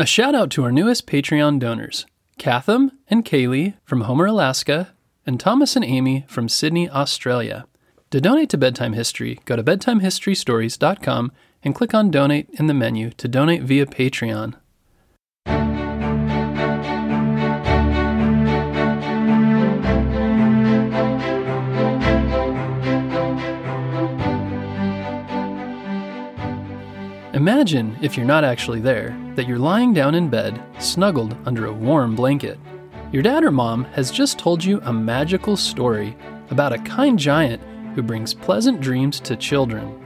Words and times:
A 0.00 0.06
shout 0.06 0.34
out 0.34 0.48
to 0.52 0.64
our 0.64 0.72
newest 0.72 1.06
Patreon 1.06 1.58
donors 1.58 2.06
Katham 2.38 2.92
and 3.08 3.22
Kaylee 3.22 3.74
from 3.84 4.00
Homer, 4.00 4.24
Alaska, 4.24 4.94
and 5.26 5.38
Thomas 5.38 5.76
and 5.76 5.84
Amy 5.84 6.24
from 6.26 6.48
Sydney, 6.48 6.88
Australia. 6.88 7.66
To 8.10 8.18
donate 8.18 8.48
to 8.48 8.56
Bedtime 8.56 8.94
History, 8.94 9.40
go 9.44 9.56
to 9.56 9.62
bedtimehistorystories.com 9.62 11.32
and 11.62 11.74
click 11.74 11.92
on 11.92 12.10
Donate 12.10 12.48
in 12.54 12.66
the 12.66 12.72
menu 12.72 13.10
to 13.10 13.28
donate 13.28 13.62
via 13.62 13.84
Patreon. 13.84 14.54
Imagine, 27.50 27.98
if 28.00 28.16
you're 28.16 28.24
not 28.24 28.44
actually 28.44 28.78
there, 28.78 29.18
that 29.34 29.48
you're 29.48 29.58
lying 29.58 29.92
down 29.92 30.14
in 30.14 30.30
bed, 30.30 30.62
snuggled 30.78 31.36
under 31.46 31.66
a 31.66 31.72
warm 31.72 32.14
blanket. 32.14 32.60
Your 33.10 33.24
dad 33.24 33.42
or 33.42 33.50
mom 33.50 33.82
has 33.86 34.12
just 34.12 34.38
told 34.38 34.62
you 34.62 34.80
a 34.84 34.92
magical 34.92 35.56
story 35.56 36.16
about 36.50 36.72
a 36.72 36.78
kind 36.78 37.18
giant 37.18 37.60
who 37.96 38.02
brings 38.02 38.34
pleasant 38.34 38.80
dreams 38.80 39.18
to 39.18 39.34
children. 39.34 40.00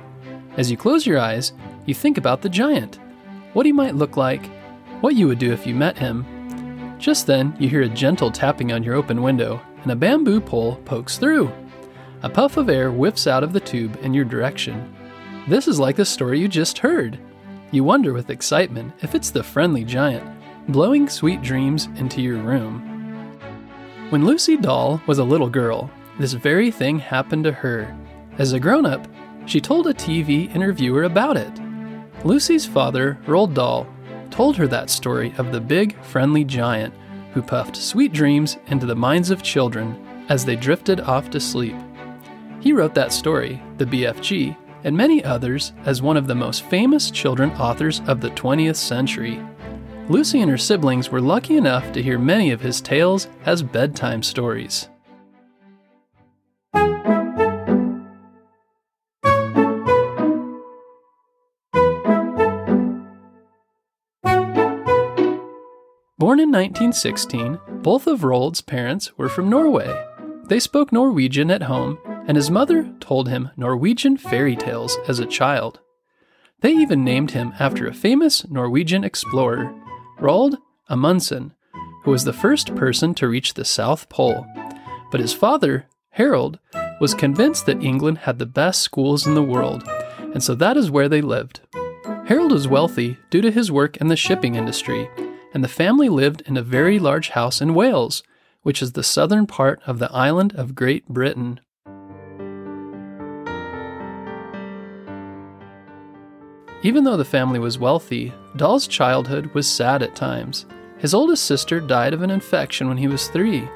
As 0.56 0.70
you 0.70 0.78
close 0.78 1.06
your 1.06 1.18
eyes, 1.18 1.52
you 1.84 1.92
think 1.92 2.16
about 2.16 2.40
the 2.40 2.48
giant, 2.48 2.98
what 3.52 3.66
he 3.66 3.72
might 3.72 3.94
look 3.94 4.16
like, 4.16 4.46
what 5.02 5.14
you 5.14 5.26
would 5.26 5.38
do 5.38 5.52
if 5.52 5.66
you 5.66 5.74
met 5.74 5.98
him. 5.98 6.96
Just 6.98 7.26
then, 7.26 7.54
you 7.58 7.68
hear 7.68 7.82
a 7.82 7.90
gentle 7.90 8.30
tapping 8.30 8.72
on 8.72 8.82
your 8.82 8.94
open 8.94 9.20
window, 9.20 9.60
and 9.82 9.92
a 9.92 9.96
bamboo 9.96 10.40
pole 10.40 10.76
pokes 10.86 11.18
through. 11.18 11.52
A 12.22 12.30
puff 12.30 12.56
of 12.56 12.70
air 12.70 12.90
whiffs 12.90 13.26
out 13.26 13.44
of 13.44 13.52
the 13.52 13.60
tube 13.60 13.98
in 14.00 14.14
your 14.14 14.24
direction. 14.24 14.96
This 15.46 15.68
is 15.68 15.78
like 15.78 15.96
the 15.96 16.06
story 16.06 16.40
you 16.40 16.48
just 16.48 16.78
heard. 16.78 17.18
You 17.74 17.82
wonder 17.82 18.12
with 18.12 18.30
excitement 18.30 18.94
if 19.02 19.16
it's 19.16 19.32
the 19.32 19.42
friendly 19.42 19.82
giant, 19.82 20.24
blowing 20.68 21.08
sweet 21.08 21.42
dreams 21.42 21.88
into 21.96 22.22
your 22.22 22.36
room. 22.36 22.78
When 24.10 24.24
Lucy 24.24 24.56
Dahl 24.56 25.02
was 25.08 25.18
a 25.18 25.24
little 25.24 25.50
girl, 25.50 25.90
this 26.20 26.34
very 26.34 26.70
thing 26.70 27.00
happened 27.00 27.42
to 27.42 27.50
her. 27.50 27.92
As 28.38 28.52
a 28.52 28.60
grown 28.60 28.86
up, 28.86 29.08
she 29.46 29.60
told 29.60 29.88
a 29.88 29.92
TV 29.92 30.54
interviewer 30.54 31.02
about 31.02 31.36
it. 31.36 31.50
Lucy's 32.24 32.64
father, 32.64 33.18
Roald 33.26 33.54
Dahl, 33.54 33.88
told 34.30 34.56
her 34.56 34.68
that 34.68 34.88
story 34.88 35.34
of 35.36 35.50
the 35.50 35.60
big, 35.60 36.00
friendly 36.04 36.44
giant 36.44 36.94
who 37.32 37.42
puffed 37.42 37.74
sweet 37.74 38.12
dreams 38.12 38.56
into 38.68 38.86
the 38.86 38.94
minds 38.94 39.32
of 39.32 39.42
children 39.42 40.24
as 40.28 40.44
they 40.44 40.54
drifted 40.54 41.00
off 41.00 41.28
to 41.30 41.40
sleep. 41.40 41.74
He 42.60 42.72
wrote 42.72 42.94
that 42.94 43.12
story, 43.12 43.60
The 43.78 43.86
BFG, 43.86 44.56
and 44.84 44.96
many 44.96 45.24
others 45.24 45.72
as 45.86 46.02
one 46.02 46.16
of 46.16 46.26
the 46.26 46.34
most 46.34 46.62
famous 46.66 47.10
children 47.10 47.50
authors 47.52 48.00
of 48.06 48.20
the 48.20 48.30
20th 48.30 48.76
century. 48.76 49.42
Lucy 50.08 50.42
and 50.42 50.50
her 50.50 50.58
siblings 50.58 51.10
were 51.10 51.20
lucky 51.20 51.56
enough 51.56 51.90
to 51.92 52.02
hear 52.02 52.18
many 52.18 52.50
of 52.50 52.60
his 52.60 52.82
tales 52.82 53.26
as 53.46 53.62
bedtime 53.62 54.22
stories. 54.22 54.88
Born 66.16 66.40
in 66.40 66.50
1916, 66.50 67.58
both 67.82 68.06
of 68.06 68.24
Roald's 68.24 68.60
parents 68.60 69.16
were 69.18 69.28
from 69.28 69.48
Norway. 69.48 70.06
They 70.44 70.58
spoke 70.58 70.92
Norwegian 70.92 71.50
at 71.50 71.62
home 71.62 71.98
and 72.26 72.36
his 72.36 72.50
mother 72.50 72.90
told 73.00 73.28
him 73.28 73.50
Norwegian 73.56 74.16
fairy 74.16 74.56
tales 74.56 74.98
as 75.08 75.18
a 75.18 75.26
child. 75.26 75.80
They 76.60 76.72
even 76.72 77.04
named 77.04 77.32
him 77.32 77.52
after 77.58 77.86
a 77.86 77.94
famous 77.94 78.48
Norwegian 78.48 79.04
explorer, 79.04 79.74
Roald 80.18 80.56
Amundsen, 80.88 81.54
who 82.04 82.10
was 82.10 82.24
the 82.24 82.32
first 82.32 82.74
person 82.74 83.14
to 83.14 83.28
reach 83.28 83.54
the 83.54 83.64
South 83.64 84.08
Pole. 84.08 84.46
But 85.10 85.20
his 85.20 85.32
father, 85.32 85.86
Harold, 86.10 86.58
was 87.00 87.14
convinced 87.14 87.66
that 87.66 87.82
England 87.82 88.18
had 88.18 88.38
the 88.38 88.46
best 88.46 88.80
schools 88.80 89.26
in 89.26 89.34
the 89.34 89.42
world, 89.42 89.82
and 90.32 90.42
so 90.42 90.54
that 90.54 90.76
is 90.76 90.90
where 90.90 91.08
they 91.08 91.20
lived. 91.20 91.60
Harold 92.26 92.52
was 92.52 92.68
wealthy 92.68 93.18
due 93.30 93.42
to 93.42 93.50
his 93.50 93.70
work 93.70 93.98
in 93.98 94.08
the 94.08 94.16
shipping 94.16 94.54
industry, 94.54 95.08
and 95.52 95.62
the 95.62 95.68
family 95.68 96.08
lived 96.08 96.42
in 96.46 96.56
a 96.56 96.62
very 96.62 96.98
large 96.98 97.30
house 97.30 97.60
in 97.60 97.74
Wales, 97.74 98.22
which 98.62 98.80
is 98.80 98.92
the 98.92 99.02
southern 99.02 99.46
part 99.46 99.80
of 99.86 99.98
the 99.98 100.10
island 100.10 100.54
of 100.54 100.74
Great 100.74 101.06
Britain. 101.08 101.60
Even 106.84 107.02
though 107.02 107.16
the 107.16 107.24
family 107.24 107.58
was 107.58 107.78
wealthy, 107.78 108.30
Dahl's 108.56 108.86
childhood 108.86 109.46
was 109.54 109.66
sad 109.66 110.02
at 110.02 110.14
times. 110.14 110.66
His 110.98 111.14
oldest 111.14 111.46
sister 111.46 111.80
died 111.80 112.12
of 112.12 112.20
an 112.20 112.30
infection 112.30 112.88
when 112.88 112.98
he 112.98 113.08
was 113.08 113.28
three, 113.28 113.66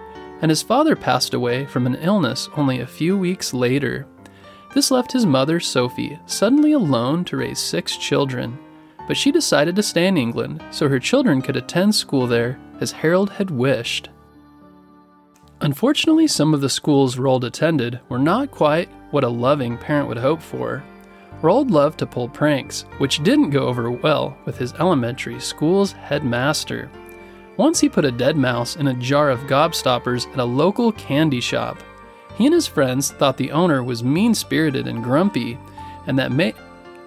and 0.43 0.51
his 0.51 0.61
father 0.61 0.95
passed 0.95 1.33
away 1.33 1.65
from 1.65 1.87
an 1.87 1.95
illness 1.97 2.51
only 2.55 2.81
a 2.81 2.87
few 2.87 3.17
weeks 3.17 3.55
later. 3.55 4.07
This 4.75 4.91
left 4.91 5.11
his 5.11 5.25
mother, 5.25 5.59
Sophie, 5.59 6.19
suddenly 6.27 6.73
alone 6.73 7.25
to 7.25 7.39
raise 7.39 7.59
six 7.59 7.97
children. 7.97 8.59
But 9.07 9.17
she 9.17 9.33
decided 9.33 9.75
to 9.77 9.83
stay 9.83 10.07
in 10.07 10.19
England 10.19 10.63
so 10.71 10.87
her 10.87 11.01
children 11.01 11.41
could 11.41 11.57
attend 11.57 11.95
school 11.95 12.27
there 12.27 12.61
as 12.79 12.93
Harold 12.93 13.31
had 13.31 13.51
wished. 13.51 14.11
Unfortunately, 15.63 16.27
some 16.27 16.53
of 16.53 16.61
the 16.61 16.69
schools 16.69 17.17
Roald 17.17 17.45
attended 17.45 18.01
were 18.11 18.19
not 18.19 18.51
quite 18.51 18.91
what 19.13 19.25
a 19.25 19.29
loving 19.29 19.79
parent 19.79 20.09
would 20.09 20.19
hope 20.19 20.43
for. 20.43 20.85
Roald 21.43 21.71
loved 21.71 22.01
to 22.01 22.07
pull 22.07 22.29
pranks, 22.29 22.83
which 22.99 23.23
didn't 23.23 23.51
go 23.51 23.67
over 23.69 23.91
well 23.91 24.37
with 24.45 24.59
his 24.59 24.73
elementary 24.75 25.39
school's 25.39 25.93
headmaster. 25.93 26.91
Once 27.57 27.79
he 27.79 27.89
put 27.89 28.05
a 28.05 28.11
dead 28.11 28.37
mouse 28.37 28.75
in 28.77 28.89
a 28.89 28.95
jar 28.95 29.31
of 29.31 29.41
gobstoppers 29.41 30.31
at 30.33 30.39
a 30.39 30.45
local 30.45 30.91
candy 30.93 31.41
shop. 31.41 31.79
He 32.37 32.47
and 32.47 32.55
his 32.55 32.67
friends 32.67 33.13
thought 33.13 33.37
the 33.37 33.53
owner 33.53 33.85
was 33.85 34.03
mean 34.03 34.35
spirited 34.35 34.89
and 34.89 35.03
grumpy, 35.03 35.59
and 36.07 36.19
that, 36.19 36.33
may, 36.33 36.55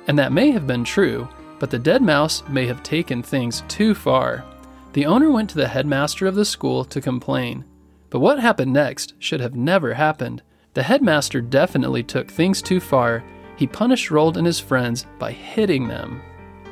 and 0.07 0.17
that 0.17 0.31
may 0.31 0.51
have 0.51 0.67
been 0.67 0.83
true, 0.83 1.27
but 1.59 1.69
the 1.69 1.79
dead 1.79 2.01
mouse 2.01 2.43
may 2.47 2.65
have 2.67 2.83
taken 2.83 3.21
things 3.21 3.63
too 3.67 3.93
far. 3.93 4.45
The 4.93 5.05
owner 5.05 5.29
went 5.29 5.49
to 5.51 5.57
the 5.57 5.67
headmaster 5.67 6.25
of 6.25 6.35
the 6.35 6.45
school 6.45 6.85
to 6.85 7.01
complain. 7.01 7.65
But 8.09 8.19
what 8.19 8.39
happened 8.39 8.73
next 8.73 9.13
should 9.19 9.39
have 9.39 9.55
never 9.55 9.93
happened. 9.93 10.41
The 10.73 10.83
headmaster 10.83 11.41
definitely 11.41 12.03
took 12.03 12.29
things 12.29 12.61
too 12.61 12.79
far 12.79 13.23
he 13.61 13.67
punished 13.67 14.09
Roald 14.09 14.37
and 14.37 14.47
his 14.47 14.59
friends 14.59 15.05
by 15.19 15.31
hitting 15.31 15.87
them. 15.87 16.19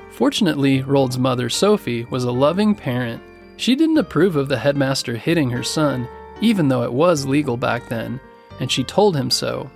Fortunately, 0.09 0.81
Roald's 0.81 1.19
mother, 1.19 1.47
Sophie, 1.47 2.05
was 2.05 2.23
a 2.23 2.31
loving 2.31 2.73
parent. 2.73 3.21
She 3.57 3.75
didn't 3.75 3.99
approve 3.99 4.35
of 4.35 4.49
the 4.49 4.57
headmaster 4.57 5.15
hitting 5.15 5.51
her 5.51 5.61
son, 5.61 6.07
even 6.41 6.67
though 6.67 6.81
it 6.81 6.91
was 6.91 7.27
legal 7.27 7.57
back 7.57 7.87
then, 7.89 8.19
and 8.59 8.71
she 8.71 8.83
told 8.83 9.15
him 9.15 9.29
so. 9.29 9.69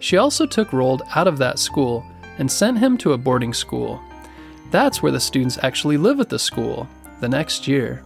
She 0.00 0.18
also 0.18 0.44
took 0.44 0.68
Roald 0.68 1.00
out 1.14 1.26
of 1.26 1.38
that 1.38 1.58
school 1.58 2.04
and 2.36 2.52
sent 2.52 2.78
him 2.78 2.98
to 2.98 3.14
a 3.14 3.18
boarding 3.18 3.54
school. 3.54 3.98
That's 4.70 5.02
where 5.02 5.12
the 5.12 5.18
students 5.18 5.58
actually 5.62 5.96
live 5.96 6.20
at 6.20 6.28
the 6.28 6.38
school 6.38 6.86
the 7.20 7.28
next 7.30 7.68
year. 7.68 8.04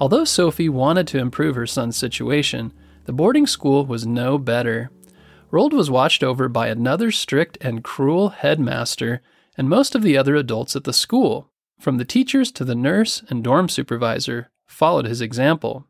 Although 0.00 0.24
Sophie 0.24 0.68
wanted 0.68 1.06
to 1.06 1.20
improve 1.20 1.54
her 1.54 1.68
son's 1.68 1.96
situation, 1.96 2.72
the 3.04 3.12
boarding 3.12 3.46
school 3.46 3.86
was 3.86 4.08
no 4.08 4.38
better. 4.38 4.90
Roald 5.52 5.74
was 5.74 5.90
watched 5.90 6.24
over 6.24 6.48
by 6.48 6.68
another 6.68 7.10
strict 7.10 7.58
and 7.60 7.84
cruel 7.84 8.30
headmaster 8.30 9.20
and 9.58 9.68
most 9.68 9.94
of 9.94 10.00
the 10.00 10.16
other 10.16 10.34
adults 10.34 10.74
at 10.74 10.84
the 10.84 10.94
school, 10.94 11.50
from 11.78 11.98
the 11.98 12.06
teachers 12.06 12.50
to 12.52 12.64
the 12.64 12.74
nurse 12.74 13.22
and 13.28 13.44
dorm 13.44 13.68
supervisor, 13.68 14.50
followed 14.66 15.04
his 15.04 15.20
example. 15.20 15.86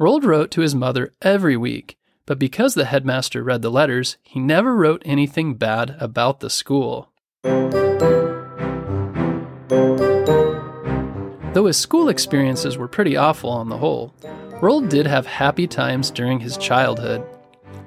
Roald 0.00 0.24
wrote 0.24 0.50
to 0.50 0.62
his 0.62 0.74
mother 0.74 1.12
every 1.22 1.56
week, 1.56 1.96
but 2.26 2.40
because 2.40 2.74
the 2.74 2.86
headmaster 2.86 3.44
read 3.44 3.62
the 3.62 3.70
letters, 3.70 4.16
he 4.24 4.40
never 4.40 4.74
wrote 4.74 5.02
anything 5.04 5.54
bad 5.54 5.94
about 6.00 6.40
the 6.40 6.50
school. 6.50 7.12
Though 11.52 11.66
his 11.66 11.76
school 11.76 12.08
experiences 12.08 12.76
were 12.76 12.88
pretty 12.88 13.16
awful 13.16 13.50
on 13.50 13.68
the 13.68 13.78
whole, 13.78 14.12
Roald 14.60 14.88
did 14.88 15.06
have 15.06 15.26
happy 15.26 15.68
times 15.68 16.10
during 16.10 16.40
his 16.40 16.56
childhood. 16.56 17.24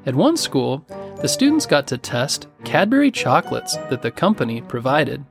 At 0.06 0.16
one 0.16 0.38
school, 0.38 0.86
the 1.22 1.28
students 1.28 1.66
got 1.66 1.88
to 1.88 1.98
test 1.98 2.48
Cadbury 2.64 3.10
chocolates 3.10 3.76
that 3.90 4.02
the 4.02 4.12
company 4.12 4.62
provided. 4.62 5.26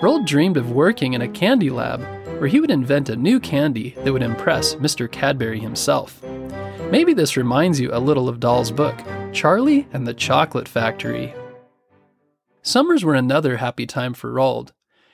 Roald 0.00 0.26
dreamed 0.26 0.56
of 0.56 0.70
working 0.70 1.14
in 1.14 1.22
a 1.22 1.28
candy 1.28 1.70
lab 1.70 2.00
where 2.38 2.48
he 2.48 2.60
would 2.60 2.70
invent 2.70 3.08
a 3.08 3.16
new 3.16 3.40
candy 3.40 3.96
that 4.04 4.12
would 4.12 4.22
impress 4.22 4.74
Mr. 4.74 5.10
Cadbury 5.10 5.58
himself. 5.58 6.22
Maybe 6.90 7.14
this 7.14 7.36
reminds 7.36 7.80
you 7.80 7.90
a 7.92 7.98
little 7.98 8.28
of 8.28 8.38
Dahl's 8.38 8.70
book, 8.70 8.96
Charlie 9.32 9.88
and 9.92 10.06
the 10.06 10.14
Chocolate 10.14 10.68
Factory. 10.68 11.34
Summers 12.62 13.04
were 13.04 13.14
another 13.14 13.56
happy 13.56 13.86
time 13.86 14.14
for 14.14 14.32
Roald. 14.32 14.70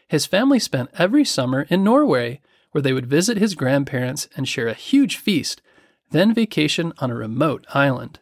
His 0.08 0.26
family 0.26 0.58
spent 0.58 0.90
every 0.98 1.24
summer 1.24 1.62
in 1.70 1.84
Norway, 1.84 2.40
where 2.72 2.82
they 2.82 2.92
would 2.92 3.06
visit 3.06 3.38
his 3.38 3.54
grandparents 3.54 4.28
and 4.36 4.48
share 4.48 4.68
a 4.68 4.74
huge 4.74 5.16
feast, 5.16 5.62
then 6.10 6.34
vacation 6.34 6.92
on 6.98 7.10
a 7.10 7.14
remote 7.14 7.66
island. 7.72 8.18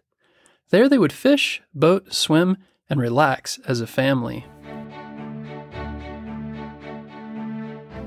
There 0.71 0.89
they 0.89 0.99
would 0.99 1.13
fish, 1.13 1.63
boat, 1.75 2.15
swim, 2.15 2.57
and 2.89 3.01
relax 3.01 3.59
as 3.67 3.81
a 3.81 3.87
family. 3.87 4.47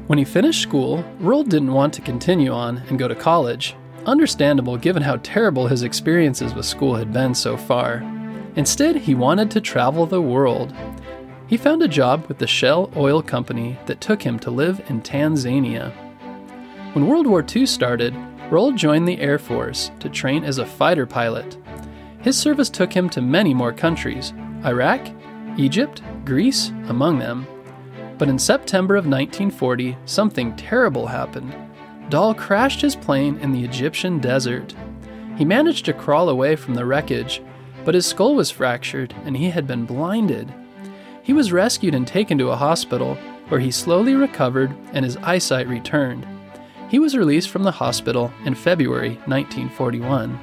When 0.07 0.17
he 0.17 0.25
finished 0.25 0.61
school, 0.61 1.03
Roald 1.19 1.49
didn't 1.49 1.73
want 1.73 1.93
to 1.93 2.01
continue 2.01 2.51
on 2.51 2.79
and 2.89 2.99
go 2.99 3.07
to 3.07 3.15
college. 3.15 3.75
Understandable 4.05 4.77
given 4.77 5.03
how 5.03 5.17
terrible 5.23 5.67
his 5.67 5.83
experiences 5.83 6.53
with 6.53 6.65
school 6.65 6.95
had 6.95 7.11
been 7.11 7.33
so 7.33 7.57
far. 7.57 8.01
Instead, 8.55 8.95
he 8.95 9.15
wanted 9.15 9.49
to 9.51 9.61
travel 9.61 10.05
the 10.05 10.21
world. 10.21 10.73
He 11.47 11.57
found 11.57 11.81
a 11.81 11.87
job 11.87 12.25
with 12.27 12.37
the 12.37 12.47
Shell 12.47 12.91
Oil 12.95 13.21
Company 13.21 13.77
that 13.87 14.01
took 14.01 14.21
him 14.21 14.39
to 14.39 14.51
live 14.51 14.81
in 14.89 15.01
Tanzania. 15.01 15.91
When 16.93 17.07
World 17.07 17.27
War 17.27 17.43
II 17.43 17.65
started, 17.65 18.13
Roald 18.49 18.75
joined 18.75 19.07
the 19.07 19.19
Air 19.19 19.39
Force 19.39 19.91
to 19.99 20.09
train 20.09 20.43
as 20.43 20.59
a 20.59 20.65
fighter 20.65 21.05
pilot. 21.05 21.57
His 22.23 22.37
service 22.37 22.69
took 22.69 22.93
him 22.93 23.09
to 23.09 23.21
many 23.21 23.53
more 23.53 23.73
countries 23.73 24.33
Iraq, 24.65 25.09
Egypt, 25.57 26.01
Greece, 26.23 26.69
among 26.87 27.19
them. 27.19 27.45
But 28.17 28.29
in 28.29 28.39
September 28.39 28.95
of 28.95 29.05
1940, 29.05 29.97
something 30.05 30.55
terrible 30.55 31.07
happened. 31.07 31.53
Dahl 32.09 32.33
crashed 32.33 32.81
his 32.81 32.95
plane 32.95 33.37
in 33.39 33.51
the 33.51 33.63
Egyptian 33.63 34.19
desert. 34.19 34.73
He 35.37 35.43
managed 35.43 35.83
to 35.85 35.93
crawl 35.93 36.29
away 36.29 36.55
from 36.55 36.75
the 36.75 36.85
wreckage, 36.85 37.41
but 37.83 37.95
his 37.95 38.05
skull 38.05 38.35
was 38.35 38.49
fractured 38.49 39.13
and 39.25 39.35
he 39.35 39.49
had 39.49 39.67
been 39.67 39.85
blinded. 39.85 40.53
He 41.23 41.33
was 41.33 41.51
rescued 41.51 41.93
and 41.93 42.07
taken 42.07 42.37
to 42.37 42.51
a 42.51 42.55
hospital 42.55 43.15
where 43.49 43.59
he 43.59 43.71
slowly 43.71 44.13
recovered 44.13 44.73
and 44.93 45.03
his 45.03 45.17
eyesight 45.17 45.67
returned. 45.67 46.25
He 46.89 46.99
was 46.99 47.17
released 47.17 47.49
from 47.49 47.63
the 47.63 47.71
hospital 47.71 48.31
in 48.45 48.55
February 48.55 49.15
1941. 49.25 50.39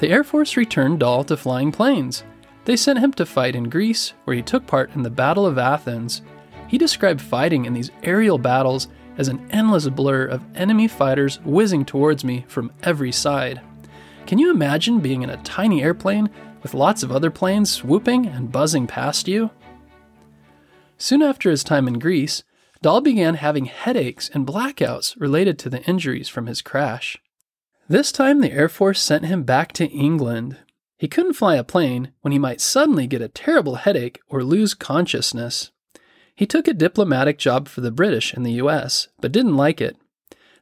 The 0.00 0.08
Air 0.08 0.24
Force 0.24 0.56
returned 0.56 1.00
Dahl 1.00 1.24
to 1.24 1.36
flying 1.36 1.70
planes. 1.70 2.24
They 2.64 2.74
sent 2.74 3.00
him 3.00 3.12
to 3.12 3.26
fight 3.26 3.54
in 3.54 3.68
Greece, 3.68 4.14
where 4.24 4.34
he 4.34 4.40
took 4.40 4.66
part 4.66 4.94
in 4.94 5.02
the 5.02 5.10
Battle 5.10 5.44
of 5.44 5.58
Athens. 5.58 6.22
He 6.68 6.78
described 6.78 7.20
fighting 7.20 7.66
in 7.66 7.74
these 7.74 7.90
aerial 8.02 8.38
battles 8.38 8.88
as 9.18 9.28
an 9.28 9.46
endless 9.50 9.86
blur 9.90 10.24
of 10.24 10.42
enemy 10.54 10.88
fighters 10.88 11.38
whizzing 11.44 11.84
towards 11.84 12.24
me 12.24 12.46
from 12.48 12.72
every 12.82 13.12
side. 13.12 13.60
Can 14.24 14.38
you 14.38 14.50
imagine 14.50 15.00
being 15.00 15.20
in 15.20 15.28
a 15.28 15.42
tiny 15.42 15.82
airplane 15.82 16.30
with 16.62 16.72
lots 16.72 17.02
of 17.02 17.12
other 17.12 17.30
planes 17.30 17.70
swooping 17.70 18.24
and 18.24 18.50
buzzing 18.50 18.86
past 18.86 19.28
you? 19.28 19.50
Soon 20.96 21.20
after 21.20 21.50
his 21.50 21.62
time 21.62 21.86
in 21.86 21.98
Greece, 21.98 22.42
Dahl 22.80 23.02
began 23.02 23.34
having 23.34 23.66
headaches 23.66 24.30
and 24.32 24.46
blackouts 24.46 25.14
related 25.20 25.58
to 25.58 25.68
the 25.68 25.82
injuries 25.82 26.30
from 26.30 26.46
his 26.46 26.62
crash. 26.62 27.18
This 27.90 28.12
time, 28.12 28.40
the 28.40 28.52
Air 28.52 28.68
Force 28.68 29.02
sent 29.02 29.24
him 29.24 29.42
back 29.42 29.72
to 29.72 29.90
England. 29.90 30.58
He 30.96 31.08
couldn't 31.08 31.32
fly 31.32 31.56
a 31.56 31.64
plane 31.64 32.12
when 32.20 32.30
he 32.30 32.38
might 32.38 32.60
suddenly 32.60 33.08
get 33.08 33.20
a 33.20 33.26
terrible 33.26 33.74
headache 33.74 34.20
or 34.28 34.44
lose 34.44 34.74
consciousness. 34.74 35.72
He 36.36 36.46
took 36.46 36.68
a 36.68 36.72
diplomatic 36.72 37.36
job 37.36 37.66
for 37.66 37.80
the 37.80 37.90
British 37.90 38.32
in 38.32 38.44
the 38.44 38.52
US, 38.62 39.08
but 39.20 39.32
didn't 39.32 39.56
like 39.56 39.80
it. 39.80 39.96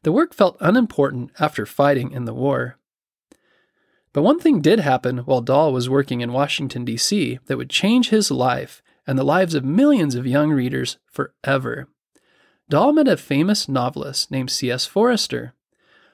The 0.05 0.11
work 0.11 0.33
felt 0.33 0.57
unimportant 0.59 1.31
after 1.39 1.67
fighting 1.67 2.13
in 2.13 2.25
the 2.25 2.33
war. 2.33 2.79
But 4.15 4.23
one 4.23 4.41
thing 4.41 4.63
did 4.63 4.81
happen 4.81 5.19
while 5.19 5.43
Dahl 5.43 5.71
was 5.71 5.87
working 5.87 6.23
in 6.23 6.33
Washington, 6.33 6.87
D.C., 6.87 7.41
that 7.45 7.59
would 7.59 7.69
change 7.69 8.09
his 8.09 8.31
life 8.31 8.81
and 9.07 9.19
the 9.19 9.23
lives 9.23 9.55
of 9.55 9.67
millions 9.67 10.15
of 10.15 10.27
young 10.27 10.51
readers 10.51 10.97
forever. 11.05 11.89
Dahl 12.71 12.95
met 12.95 13.07
a 13.07 13.19
famous 13.19 13.69
novelist 13.69 14.31
named 14.31 14.51
C.S. 14.51 14.87
Forester. 14.87 15.53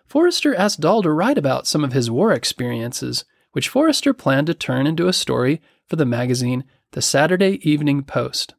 Forester 0.06 0.54
asked 0.54 0.80
Dahl 0.80 1.02
to 1.02 1.10
write 1.10 1.38
about 1.38 1.66
some 1.66 1.84
of 1.84 1.92
his 1.92 2.10
war 2.10 2.32
experiences, 2.32 3.24
which 3.52 3.68
Forester 3.68 4.12
planned 4.12 4.46
to 4.48 4.54
turn 4.54 4.86
into 4.86 5.08
a 5.08 5.12
story 5.12 5.60
for 5.86 5.96
the 5.96 6.06
magazine 6.06 6.64
The 6.92 7.02
Saturday 7.02 7.58
Evening 7.68 8.02
Post. 8.02 8.54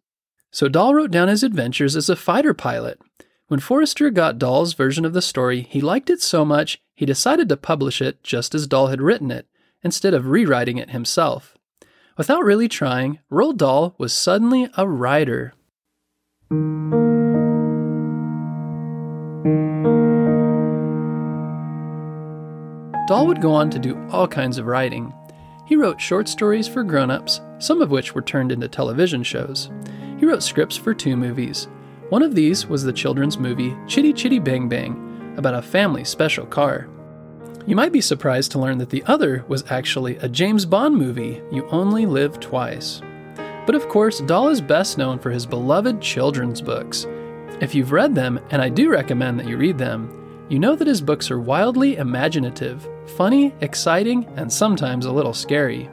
So 0.51 0.69
Dahl 0.69 0.93
wrote 0.93 1.11
down 1.11 1.27
his 1.27 1.43
adventures 1.43 1.95
as 1.95 2.09
a 2.09 2.15
fighter 2.15 2.53
pilot. 2.53 2.99
When 3.47 3.59
Forester 3.59 4.09
got 4.09 4.39
Dahl's 4.39 4.73
version 4.73 5.05
of 5.05 5.13
the 5.13 5.21
story, 5.21 5.67
he 5.69 5.81
liked 5.81 6.09
it 6.09 6.21
so 6.21 6.43
much 6.43 6.79
he 6.95 7.05
decided 7.05 7.49
to 7.49 7.57
publish 7.57 8.01
it 8.01 8.23
just 8.23 8.55
as 8.55 8.67
Dahl 8.67 8.87
had 8.87 9.01
written 9.01 9.29
it, 9.29 9.47
instead 9.83 10.13
of 10.13 10.27
rewriting 10.27 10.77
it 10.77 10.91
himself. 10.91 11.57
Without 12.17 12.45
really 12.45 12.69
trying, 12.69 13.19
Roald 13.29 13.57
Dahl 13.57 13.95
was 13.97 14.13
suddenly 14.13 14.69
a 14.77 14.87
writer. 14.87 15.53
Dahl 23.07 23.27
would 23.27 23.41
go 23.41 23.53
on 23.53 23.69
to 23.69 23.79
do 23.79 23.97
all 24.11 24.27
kinds 24.27 24.57
of 24.57 24.65
writing. 24.65 25.13
He 25.65 25.75
wrote 25.75 26.01
short 26.01 26.27
stories 26.27 26.67
for 26.67 26.83
grown 26.83 27.11
ups, 27.11 27.41
some 27.59 27.81
of 27.81 27.91
which 27.91 28.15
were 28.15 28.21
turned 28.21 28.51
into 28.51 28.67
television 28.67 29.23
shows. 29.23 29.69
He 30.19 30.25
wrote 30.25 30.43
scripts 30.43 30.77
for 30.77 30.93
two 30.93 31.15
movies. 31.15 31.67
One 32.09 32.23
of 32.23 32.35
these 32.35 32.67
was 32.67 32.83
the 32.83 32.93
children's 32.93 33.37
movie 33.37 33.75
Chitty 33.87 34.13
Chitty 34.13 34.39
Bang 34.39 34.69
Bang, 34.69 35.33
about 35.37 35.55
a 35.55 35.61
family 35.61 36.03
special 36.03 36.45
car. 36.45 36.87
You 37.67 37.75
might 37.75 37.91
be 37.91 38.01
surprised 38.01 38.51
to 38.51 38.59
learn 38.59 38.77
that 38.77 38.91
the 38.91 39.03
other 39.05 39.43
was 39.47 39.69
actually 39.71 40.17
a 40.17 40.29
James 40.29 40.65
Bond 40.65 40.95
movie, 40.95 41.41
You 41.51 41.67
Only 41.69 42.05
Live 42.05 42.39
Twice. 42.39 43.01
But 43.65 43.73
of 43.73 43.89
course, 43.89 44.19
Dahl 44.21 44.49
is 44.49 44.61
best 44.61 44.99
known 44.99 45.17
for 45.17 45.31
his 45.31 45.47
beloved 45.47 45.99
children's 45.99 46.61
books. 46.61 47.07
If 47.59 47.73
you've 47.73 47.91
read 47.91 48.13
them, 48.13 48.39
and 48.51 48.61
I 48.61 48.69
do 48.69 48.91
recommend 48.91 49.39
that 49.39 49.47
you 49.47 49.57
read 49.57 49.79
them, 49.79 50.24
you 50.49 50.59
know 50.59 50.75
that 50.75 50.87
his 50.87 51.01
books 51.01 51.31
are 51.31 51.39
wildly 51.39 51.95
imaginative, 51.97 52.87
funny, 53.17 53.53
exciting, 53.61 54.25
and 54.35 54.51
sometimes 54.51 55.05
a 55.05 55.11
little 55.11 55.33
scary. 55.33 55.89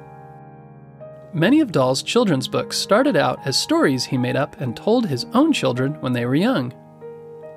Many 1.33 1.61
of 1.61 1.73
Dahl's 1.73 2.03
children's 2.03 2.47
books 2.47 2.77
started 2.77 3.17
out 3.17 3.41
as 3.47 3.57
stories 3.57 4.05
he 4.05 4.19
made 4.19 4.37
up 4.37 4.61
and 4.61 4.77
told 4.77 5.07
his 5.07 5.25
own 5.33 5.53
children 5.53 5.95
when 6.01 6.13
they 6.13 6.27
were 6.27 6.35
young. 6.35 6.75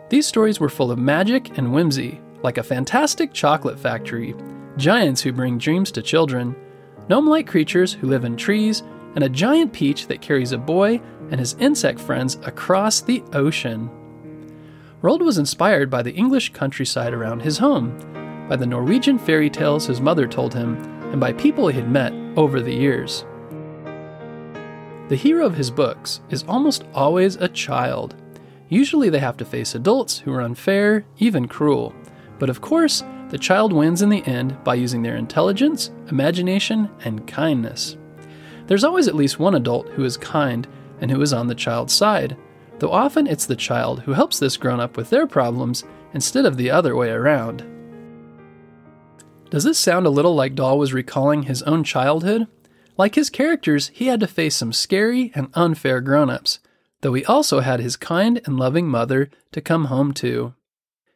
These 0.09 0.27
stories 0.27 0.59
were 0.61 0.69
full 0.69 0.91
of 0.91 0.99
magic 0.99 1.57
and 1.57 1.73
whimsy, 1.73 2.21
like 2.41 2.57
a 2.57 2.63
fantastic 2.63 3.33
chocolate 3.33 3.77
factory, 3.77 4.33
giants 4.77 5.21
who 5.21 5.33
bring 5.33 5.57
dreams 5.57 5.91
to 5.91 6.01
children, 6.01 6.55
gnome 7.09 7.27
like 7.27 7.47
creatures 7.47 7.91
who 7.91 8.07
live 8.07 8.23
in 8.23 8.37
trees, 8.37 8.83
and 9.15 9.23
a 9.23 9.29
giant 9.29 9.73
peach 9.73 10.07
that 10.07 10.21
carries 10.21 10.53
a 10.53 10.57
boy 10.57 11.01
and 11.31 11.39
his 11.39 11.55
insect 11.59 11.99
friends 11.99 12.37
across 12.45 13.01
the 13.01 13.23
ocean. 13.33 13.89
Roald 15.05 15.21
was 15.21 15.37
inspired 15.37 15.91
by 15.91 16.01
the 16.01 16.15
English 16.15 16.51
countryside 16.51 17.13
around 17.13 17.43
his 17.43 17.59
home, 17.59 17.95
by 18.49 18.55
the 18.55 18.65
Norwegian 18.65 19.19
fairy 19.19 19.51
tales 19.51 19.85
his 19.85 20.01
mother 20.01 20.25
told 20.27 20.51
him, 20.51 20.77
and 21.11 21.19
by 21.19 21.31
people 21.31 21.67
he 21.67 21.79
had 21.79 21.91
met 21.91 22.11
over 22.35 22.59
the 22.59 22.73
years. 22.73 23.23
The 25.09 25.15
hero 25.15 25.45
of 25.45 25.57
his 25.57 25.69
books 25.69 26.21
is 26.31 26.43
almost 26.47 26.85
always 26.91 27.35
a 27.35 27.47
child. 27.47 28.15
Usually 28.67 29.11
they 29.11 29.19
have 29.19 29.37
to 29.37 29.45
face 29.45 29.75
adults 29.75 30.17
who 30.17 30.33
are 30.33 30.41
unfair, 30.41 31.05
even 31.19 31.47
cruel. 31.47 31.93
But 32.39 32.49
of 32.49 32.61
course, 32.61 33.03
the 33.29 33.37
child 33.37 33.73
wins 33.73 34.01
in 34.01 34.09
the 34.09 34.25
end 34.25 34.57
by 34.63 34.73
using 34.73 35.03
their 35.03 35.17
intelligence, 35.17 35.91
imagination, 36.09 36.89
and 37.03 37.27
kindness. 37.27 37.95
There's 38.65 38.83
always 38.83 39.07
at 39.07 39.13
least 39.13 39.37
one 39.37 39.53
adult 39.53 39.87
who 39.89 40.03
is 40.03 40.17
kind 40.17 40.67
and 40.99 41.11
who 41.11 41.21
is 41.21 41.31
on 41.31 41.45
the 41.45 41.53
child's 41.53 41.93
side, 41.93 42.35
though 42.79 42.91
often 42.91 43.27
it's 43.27 43.45
the 43.45 43.55
child 43.55 44.01
who 44.01 44.13
helps 44.13 44.39
this 44.39 44.57
grown 44.57 44.79
up 44.79 44.97
with 44.97 45.09
their 45.09 45.27
problems 45.27 45.83
instead 46.13 46.45
of 46.45 46.57
the 46.57 46.71
other 46.71 46.95
way 46.95 47.09
around. 47.09 47.63
Does 49.49 49.63
this 49.63 49.77
sound 49.77 50.05
a 50.05 50.09
little 50.09 50.35
like 50.35 50.55
Dahl 50.55 50.77
was 50.77 50.93
recalling 50.93 51.43
his 51.43 51.61
own 51.63 51.83
childhood? 51.83 52.47
Like 52.97 53.15
his 53.15 53.29
characters, 53.29 53.89
he 53.93 54.07
had 54.07 54.19
to 54.21 54.27
face 54.27 54.55
some 54.55 54.73
scary 54.73 55.31
and 55.35 55.49
unfair 55.53 56.01
grown 56.01 56.29
ups, 56.29 56.59
though 57.01 57.13
he 57.13 57.25
also 57.25 57.59
had 57.59 57.79
his 57.79 57.97
kind 57.97 58.41
and 58.45 58.57
loving 58.57 58.87
mother 58.87 59.29
to 59.51 59.61
come 59.61 59.85
home 59.85 60.13
to. 60.15 60.53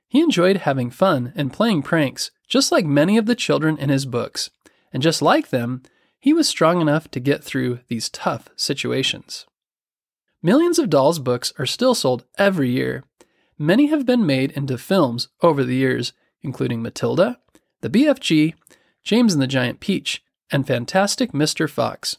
He 0.08 0.22
enjoyed 0.22 0.58
having 0.58 0.90
fun 0.90 1.34
and 1.36 1.54
playing 1.54 1.84
pranks, 1.84 2.32
just 2.48 2.72
like 2.72 2.86
many 2.86 3.18
of 3.18 3.26
the 3.26 3.36
children 3.36 3.78
in 3.78 3.90
his 3.90 4.06
books, 4.06 4.50
and 4.92 5.04
just 5.04 5.22
like 5.22 5.50
them, 5.50 5.84
he 6.20 6.34
was 6.34 6.48
strong 6.48 6.82
enough 6.82 7.10
to 7.12 7.20
get 7.20 7.44
through 7.44 7.80
these 7.88 8.10
tough 8.10 8.50
situations. 8.56 9.46
Millions 10.42 10.80
of 10.80 10.90
Dahl's 10.90 11.20
books 11.20 11.52
are 11.60 11.66
still 11.66 11.94
sold 11.94 12.24
every 12.38 12.70
year. 12.70 13.04
Many 13.58 13.88
have 13.88 14.06
been 14.06 14.26
made 14.26 14.52
into 14.52 14.78
films 14.78 15.28
over 15.42 15.66
the 15.66 15.76
years, 15.76 16.14
including 16.42 16.82
Matilda, 16.82 17.40
The 17.82 17.90
BFG, 17.90 18.54
James 19.04 19.34
and 19.34 19.42
the 19.42 19.48
Giant 19.48 19.82
Peach, 19.82 20.24
and 20.50 20.66
Fantastic 20.66 21.34
Mr. 21.34 21.70
Fox. 21.70 22.18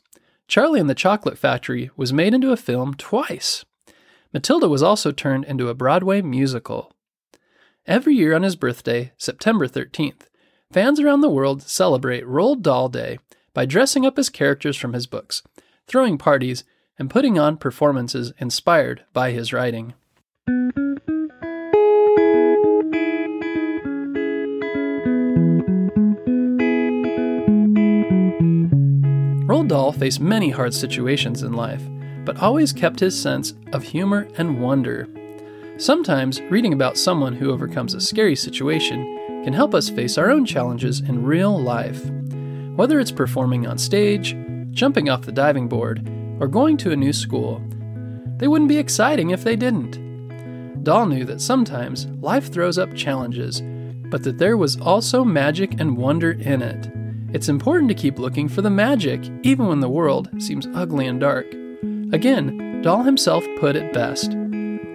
Charlie 0.49 0.81
and 0.81 0.91
the 0.91 0.95
Chocolate 0.95 1.39
Factory 1.39 1.91
was 1.97 2.12
made 2.12 2.35
into 2.35 2.53
a 2.53 2.59
film 2.59 2.93
twice. 2.95 3.65
Matilda 4.35 4.69
was 4.69 4.83
also 4.83 5.12
turned 5.12 5.45
into 5.47 5.69
a 5.69 5.75
Broadway 5.75 6.21
musical. 6.21 6.93
Every 7.87 8.15
year 8.15 8.35
on 8.35 8.43
his 8.43 8.55
birthday, 8.55 9.12
September 9.17 9.67
13th, 9.67 10.29
fans 10.71 11.00
around 11.00 11.23
the 11.23 11.31
world 11.31 11.62
celebrate 11.62 12.27
Roald 12.27 12.61
Dahl 12.61 12.89
Day 12.91 13.19
by 13.55 13.65
dressing 13.65 14.05
up 14.05 14.19
as 14.19 14.29
characters 14.29 14.77
from 14.77 14.93
his 14.93 15.07
books, 15.07 15.43
throwing 15.87 16.19
parties, 16.19 16.65
and 16.99 17.11
putting 17.11 17.39
on 17.39 17.57
performances 17.57 18.33
inspired 18.39 19.05
by 19.13 19.31
his 19.31 19.53
writing. 19.53 19.95
Roald 29.47 29.69
Dahl 29.69 29.93
faced 29.93 30.21
many 30.21 30.51
hard 30.51 30.73
situations 30.73 31.43
in 31.43 31.53
life, 31.53 31.83
but 32.25 32.37
always 32.37 32.73
kept 32.73 33.01
his 33.01 33.21
sense 33.21 33.55
of 33.73 33.83
humor 33.83 34.29
and 34.37 34.61
wonder. 34.61 35.09
Sometimes 35.77 36.41
reading 36.43 36.73
about 36.73 36.99
someone 36.99 37.35
who 37.35 37.51
overcomes 37.51 37.95
a 37.95 38.01
scary 38.01 38.37
situation 38.37 39.43
can 39.43 39.53
help 39.53 39.75
us 39.75 39.89
face 39.89 40.19
our 40.19 40.31
own 40.31 40.45
challenges 40.45 41.01
in 41.01 41.25
real 41.25 41.59
life. 41.59 42.05
Whether 42.77 43.01
it's 43.01 43.11
performing 43.11 43.67
on 43.67 43.79
stage, 43.79 44.37
jumping 44.71 45.09
off 45.09 45.23
the 45.23 45.33
diving 45.33 45.69
board, 45.69 46.07
or 46.41 46.49
going 46.49 46.77
to 46.79 46.91
a 46.91 46.97
new 46.97 47.13
school, 47.13 47.63
they 48.39 48.49
wouldn't 48.49 48.69
be 48.69 48.79
exciting 48.79 49.31
if 49.31 49.45
they 49.45 49.55
didn't. 49.55 50.83
Dahl 50.83 51.07
knew 51.07 51.25
that 51.27 51.41
sometimes 51.41 52.07
life 52.21 52.51
throws 52.51 52.79
up 52.79 52.95
challenges, 52.95 53.63
but 54.11 54.23
that 54.25 54.39
there 54.39 54.57
was 54.57 54.81
also 54.81 55.25
magic 55.25 55.79
and 55.79 55.97
wonder 55.97 56.33
in 56.33 56.63
it. 56.63 56.91
It's 57.33 57.49
important 57.49 57.89
to 57.91 57.95
keep 57.95 58.19
looking 58.19 58.49
for 58.49 58.63
the 58.63 58.71
magic, 58.71 59.23
even 59.43 59.69
when 59.69 59.81
the 59.81 59.89
world 59.89 60.31
seems 60.43 60.67
ugly 60.75 61.07
and 61.07 61.21
dark. 61.21 61.47
Again, 62.13 62.83
Dahl 62.83 63.05
himself 63.05 63.45
put 63.59 63.77
it 63.77 63.93
best 63.93 64.35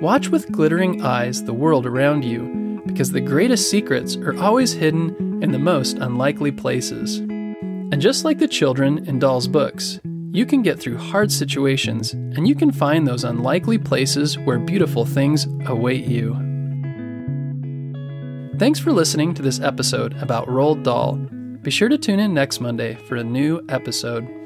Watch 0.02 0.28
with 0.28 0.52
glittering 0.52 1.02
eyes 1.02 1.44
the 1.44 1.54
world 1.54 1.86
around 1.86 2.26
you, 2.26 2.82
because 2.86 3.12
the 3.12 3.22
greatest 3.22 3.70
secrets 3.72 4.18
are 4.18 4.38
always 4.38 4.74
hidden 4.74 5.42
in 5.42 5.52
the 5.52 5.58
most 5.58 5.98
unlikely 5.98 6.52
places. 6.52 7.20
And 7.20 8.02
just 8.02 8.26
like 8.26 8.38
the 8.38 8.48
children 8.48 9.08
in 9.08 9.20
Dahl's 9.20 9.48
books, 9.48 10.02
you 10.36 10.46
can 10.46 10.62
get 10.62 10.78
through 10.78 10.98
hard 10.98 11.32
situations 11.32 12.12
and 12.12 12.46
you 12.46 12.56
can 12.56 12.70
find 12.70 13.08
those 13.08 13.24
unlikely 13.24 13.78
places 13.78 14.38
where 14.40 14.60
beautiful 14.60 15.06
things 15.06 15.48
await 15.68 16.04
you. 16.06 16.34
Thanks 18.58 18.78
for 18.80 18.92
listening 18.92 19.34
to 19.36 19.42
this 19.42 19.62
episode 19.62 20.14
about 20.22 20.48
Roald 20.48 20.84
Dahl. 20.84 21.16
Be 21.62 21.72
sure 21.72 21.88
to 21.88 21.98
tune 21.98 22.20
in 22.20 22.34
next 22.34 22.60
Monday 22.60 22.96
for 23.08 23.16
a 23.16 23.24
new 23.24 23.66
episode. 23.70 24.45